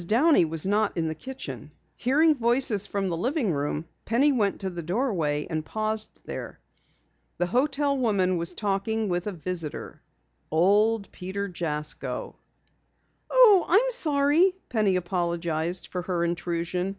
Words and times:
Downey 0.07 0.45
was 0.45 0.65
not 0.65 0.97
in 0.97 1.09
the 1.09 1.13
kitchen. 1.15 1.69
Hearing 1.95 2.33
voices 2.33 2.87
from 2.87 3.09
the 3.09 3.17
living 3.17 3.51
room, 3.53 3.85
Penny 4.03 4.31
went 4.31 4.61
to 4.61 4.71
the 4.71 4.81
doorway 4.81 5.45
and 5.47 5.63
paused 5.63 6.23
there. 6.25 6.59
The 7.37 7.45
hotel 7.45 7.95
woman 7.97 8.37
was 8.37 8.55
talking 8.55 9.09
with 9.09 9.27
a 9.27 9.31
visitor, 9.31 10.01
old 10.49 11.11
Peter 11.11 11.47
Jasko. 11.47 12.35
"Oh, 13.29 13.65
I'm 13.69 13.91
sorry," 13.91 14.53
Penny 14.69 14.95
apologized 14.95 15.85
for 15.89 16.01
her 16.01 16.23
intrusion. 16.23 16.89